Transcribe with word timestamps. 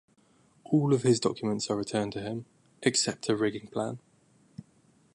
All 0.63 0.95
of 0.95 1.03
his 1.03 1.19
documents 1.19 1.69
were 1.69 1.75
returned 1.75 2.13
to 2.13 2.21
him 2.23 2.47
except 2.81 3.29
a 3.29 3.35
rigging 3.35 3.67
plan. 3.67 3.99